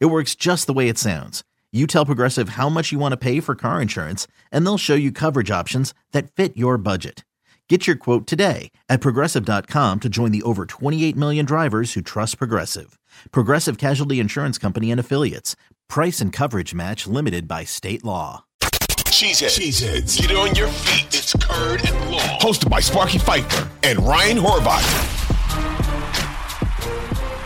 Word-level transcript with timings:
It 0.00 0.06
works 0.06 0.34
just 0.34 0.66
the 0.66 0.72
way 0.72 0.88
it 0.88 0.98
sounds. 0.98 1.42
You 1.72 1.86
tell 1.86 2.04
Progressive 2.04 2.50
how 2.50 2.68
much 2.68 2.92
you 2.92 2.98
want 2.98 3.12
to 3.12 3.16
pay 3.16 3.40
for 3.40 3.54
car 3.54 3.80
insurance, 3.80 4.26
and 4.50 4.64
they'll 4.66 4.78
show 4.78 4.94
you 4.94 5.10
coverage 5.10 5.50
options 5.50 5.94
that 6.12 6.30
fit 6.30 6.56
your 6.56 6.76
budget. 6.76 7.24
Get 7.68 7.86
your 7.86 7.96
quote 7.96 8.26
today 8.26 8.70
at 8.90 9.00
progressive.com 9.00 10.00
to 10.00 10.08
join 10.10 10.30
the 10.30 10.42
over 10.42 10.66
28 10.66 11.16
million 11.16 11.46
drivers 11.46 11.94
who 11.94 12.02
trust 12.02 12.36
Progressive. 12.36 12.98
Progressive 13.30 13.78
Casualty 13.78 14.20
Insurance 14.20 14.58
Company 14.58 14.90
and 14.90 15.00
Affiliates. 15.00 15.56
Price 15.88 16.20
and 16.20 16.34
coverage 16.34 16.74
match 16.74 17.06
limited 17.06 17.48
by 17.48 17.64
state 17.64 18.04
Long. 18.04 18.42
Cheeseheads. 18.60 19.58
Cheeseheads. 19.58 20.20
Get 20.20 20.36
on 20.36 20.54
your 20.54 20.68
feet. 20.68 21.06
It's 21.14 21.32
Curd 21.34 21.80
and 21.88 22.10
law. 22.10 22.38
Hosted 22.40 22.68
by 22.68 22.80
Sparky 22.80 23.18
Fifer 23.18 23.70
and 23.84 23.98
Ryan 24.00 24.36
Horvath. 24.36 25.01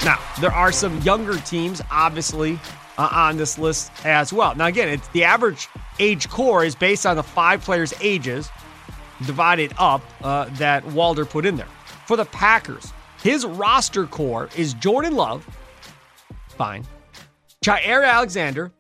Now, 0.05 0.19
there 0.41 0.53
are 0.53 0.73
some 0.73 1.01
younger 1.01 1.39
teams, 1.39 1.83
obviously, 1.91 2.59
uh, 2.99 3.09
on 3.11 3.37
this 3.37 3.59
list 3.59 3.91
as 4.05 4.33
well. 4.33 4.55
Now, 4.55 4.67
again, 4.67 4.89
it's 4.89 5.09
the 5.09 5.25
average 5.25 5.69
age 5.99 6.29
core 6.29 6.65
is 6.65 6.75
based 6.75 7.07
on 7.07 7.17
the 7.17 7.23
five 7.23 7.63
players' 7.63 7.95
ages 8.01 8.51
divided 9.25 9.73
up 9.79 10.03
uh, 10.23 10.45
that 10.57 10.85
Walder 10.87 11.25
put 11.25 11.47
in 11.47 11.57
there. 11.57 11.69
For 12.07 12.17
the 12.17 12.25
Packers, 12.27 12.93
his 13.23 13.45
roster 13.45 14.07
core 14.07 14.49
is 14.57 14.75
Jordan 14.75 15.17
Love, 15.17 15.47
fine. 16.49 16.85
Jaire 17.65 18.07
Alexander, 18.07 18.71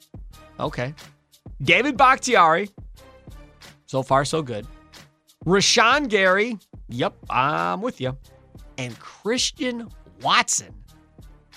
okay. 0.60 0.94
David 1.62 1.96
Bakhtiari, 1.96 2.68
so 3.86 4.02
far 4.02 4.24
so 4.24 4.42
good. 4.42 4.66
Rashan 5.44 6.08
Gary, 6.08 6.58
yep, 6.88 7.14
I'm 7.30 7.80
with 7.80 8.00
you. 8.00 8.16
And 8.78 8.98
Christian 8.98 9.88
Watson 10.20 10.74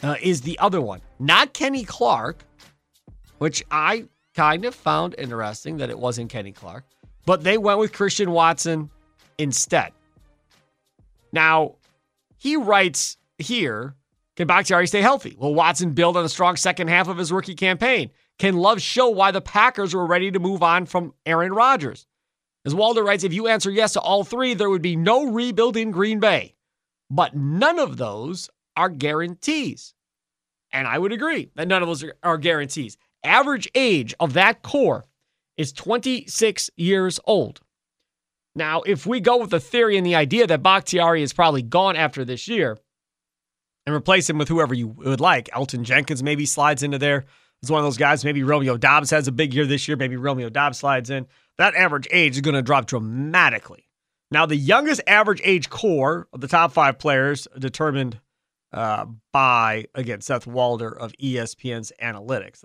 uh, 0.04 0.16
is 0.22 0.42
the 0.42 0.58
other 0.60 0.82
one, 0.82 1.02
not 1.20 1.54
Kenny 1.54 1.84
Clark, 1.84 2.44
which 3.38 3.64
I 3.72 4.06
kind 4.36 4.66
of 4.66 4.76
found 4.76 5.16
interesting 5.18 5.78
that 5.78 5.90
it 5.90 6.00
wasn't 6.00 6.30
Kenny 6.30 6.52
Clark, 6.52 6.86
but 7.26 7.44
they 7.44 7.58
went 7.58 7.80
with 7.80 7.94
Christian 7.94 8.32
Watson 8.32 8.90
instead. 9.38 9.92
Now, 11.32 11.76
he 12.38 12.56
writes 12.56 13.18
here 13.38 13.96
Can 14.36 14.48
Bakhtiari 14.48 14.88
stay 14.88 15.02
healthy? 15.02 15.36
Will 15.38 15.54
Watson 15.54 15.94
build 15.94 16.18
on 16.18 16.26
a 16.26 16.30
strong 16.30 16.56
second 16.56 16.88
half 16.88 17.08
of 17.08 17.18
his 17.18 17.32
rookie 17.32 17.56
campaign? 17.56 18.12
Can 18.38 18.56
Love 18.58 18.82
show 18.82 19.10
why 19.10 19.32
the 19.32 19.42
Packers 19.42 19.94
were 19.94 20.06
ready 20.06 20.32
to 20.32 20.40
move 20.40 20.64
on 20.64 20.86
from 20.86 21.14
Aaron 21.26 21.54
Rodgers? 21.54 22.08
As 22.66 22.76
Walder 22.76 23.04
writes, 23.04 23.24
if 23.24 23.34
you 23.34 23.48
answer 23.48 23.72
yes 23.72 23.94
to 23.94 24.02
all 24.02 24.24
three, 24.24 24.54
there 24.54 24.70
would 24.70 24.82
be 24.82 24.96
no 24.96 25.32
rebuild 25.32 25.78
in 25.78 25.92
Green 25.92 26.20
Bay. 26.20 26.56
But 27.10 27.36
none 27.36 27.80
of 27.80 27.98
those 27.98 28.50
are 28.80 28.88
guarantees. 28.88 29.94
And 30.72 30.88
I 30.88 30.98
would 30.98 31.12
agree 31.12 31.52
that 31.56 31.68
none 31.68 31.82
of 31.82 31.90
those 31.90 32.02
are, 32.02 32.14
are 32.24 32.38
guarantees. 32.38 32.98
Average 33.26 33.70
age 33.76 34.16
of 34.22 34.34
that 34.34 34.62
core 34.62 35.04
is 35.58 35.74
26 35.74 36.70
years 36.78 37.20
old. 37.26 37.60
Now, 38.56 38.82
if 38.84 39.06
we 39.06 39.20
go 39.20 39.38
with 39.38 39.50
the 39.50 39.60
theory 39.60 39.98
and 39.98 40.06
the 40.06 40.16
idea 40.16 40.48
that 40.48 40.64
Bakhtiari 40.64 41.22
is 41.22 41.34
probably 41.34 41.62
gone 41.62 41.98
after 41.98 42.24
this 42.24 42.48
year 42.48 42.78
and 43.86 43.94
replace 43.94 44.30
him 44.30 44.38
with 44.38 44.48
whoever 44.48 44.74
you 44.74 44.88
would 44.88 45.20
like, 45.20 45.50
Elgton 45.50 45.84
Jenkins 45.84 46.24
maybe 46.24 46.46
slides 46.46 46.82
into 46.82 46.98
there. 46.98 47.26
It's 47.62 47.70
one 47.70 47.80
of 47.80 47.86
those 47.86 47.98
guys. 47.98 48.24
Maybe 48.24 48.44
Romeo 48.44 48.78
Doubs 48.78 49.12
has 49.12 49.28
a 49.28 49.34
big 49.34 49.54
year 49.54 49.66
this 49.66 49.90
year. 49.90 49.98
Maybe 49.98 50.16
Romeo 50.16 50.48
Doubs 50.48 50.78
slides 50.78 51.10
in. 51.10 51.28
That 51.58 51.76
average 51.76 52.08
age 52.12 52.36
is 52.36 52.42
going 52.42 52.56
to 52.56 52.62
drop 52.62 52.86
dramatically. 52.86 53.90
Now, 54.32 54.46
the 54.46 54.56
youngest 54.56 55.02
average 55.08 55.42
age 55.44 55.70
core 55.70 56.30
of 56.32 56.40
the 56.40 56.48
top 56.48 56.72
five 56.72 57.00
players 57.00 57.48
determined 57.58 58.20
uh, 58.74 59.06
by, 59.32 59.86
again, 59.96 60.22
Seth 60.22 60.48
Walder 60.48 60.90
of 60.90 61.12
ESPN's 61.14 61.92
analytics. 62.02 62.64